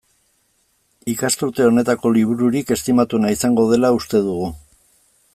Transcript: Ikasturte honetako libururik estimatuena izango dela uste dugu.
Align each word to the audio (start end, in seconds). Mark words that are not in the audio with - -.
Ikasturte 1.11 1.65
honetako 1.71 2.11
libururik 2.15 2.73
estimatuena 2.79 3.33
izango 3.35 3.67
dela 3.75 3.93
uste 3.99 4.23
dugu. 4.29 4.49